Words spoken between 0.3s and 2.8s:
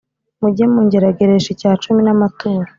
Mujye mungerageresha icyacumi n’amaturo